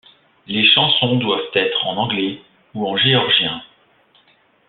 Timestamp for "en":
1.85-1.95, 2.87-2.97